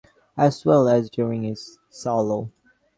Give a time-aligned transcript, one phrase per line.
[0.35, 2.49] As well as during his solo.